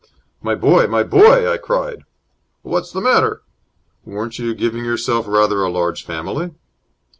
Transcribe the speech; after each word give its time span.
"My 0.41 0.55
boy! 0.55 0.87
My 0.87 1.03
boy!" 1.03 1.47
I 1.47 1.57
cried. 1.57 2.05
"What's 2.63 2.91
the 2.91 3.01
matter?" 3.01 3.43
"Weren't 4.03 4.39
you 4.39 4.55
giving 4.55 4.83
yourself 4.83 5.27
rather 5.27 5.61
a 5.61 5.69
large 5.69 6.03
family?" 6.03 6.55